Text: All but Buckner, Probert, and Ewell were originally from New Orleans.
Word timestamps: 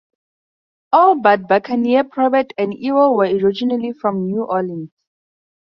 All 0.93 1.13
but 1.13 1.47
Buckner, 1.47 2.03
Probert, 2.03 2.53
and 2.57 2.73
Ewell 2.73 3.15
were 3.15 3.25
originally 3.27 3.91
from 3.93 4.25
New 4.25 4.41
Orleans. 4.45 4.89